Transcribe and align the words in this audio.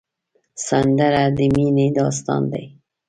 سندره 0.67 1.23
د 1.37 1.39
مینې 1.55 1.87
داستان 1.97 2.43
دی 2.51 2.65